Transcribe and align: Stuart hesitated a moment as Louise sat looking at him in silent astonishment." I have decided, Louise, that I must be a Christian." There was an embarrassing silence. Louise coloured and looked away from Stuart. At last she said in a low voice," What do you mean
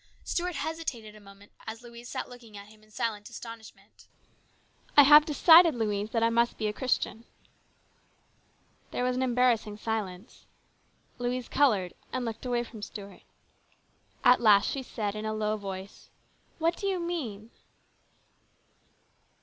Stuart 0.23 0.55
hesitated 0.55 1.13
a 1.13 1.19
moment 1.19 1.51
as 1.67 1.83
Louise 1.83 2.09
sat 2.09 2.27
looking 2.27 2.57
at 2.57 2.69
him 2.69 2.81
in 2.81 2.89
silent 2.89 3.29
astonishment." 3.29 4.07
I 4.97 5.03
have 5.03 5.27
decided, 5.27 5.75
Louise, 5.75 6.09
that 6.09 6.23
I 6.23 6.31
must 6.31 6.57
be 6.57 6.65
a 6.65 6.73
Christian." 6.73 7.23
There 8.89 9.03
was 9.03 9.15
an 9.15 9.21
embarrassing 9.21 9.77
silence. 9.77 10.47
Louise 11.19 11.47
coloured 11.47 11.93
and 12.11 12.25
looked 12.25 12.47
away 12.47 12.63
from 12.63 12.81
Stuart. 12.81 13.21
At 14.23 14.41
last 14.41 14.67
she 14.71 14.81
said 14.81 15.13
in 15.13 15.23
a 15.27 15.35
low 15.35 15.55
voice," 15.55 16.09
What 16.57 16.75
do 16.77 16.87
you 16.87 16.99
mean 16.99 17.51